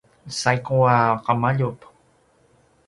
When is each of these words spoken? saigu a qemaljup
saigu 0.37 0.79
a 0.97 0.97
qemaljup 1.27 1.79